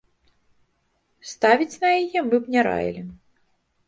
[1.31, 3.01] Ставіць на яе мы б не раілі.